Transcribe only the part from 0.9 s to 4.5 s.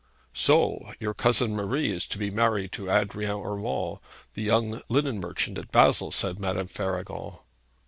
your cousin Marie is to be married to Adrian Urmand, the